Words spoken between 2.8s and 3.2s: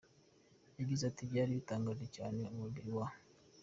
wa.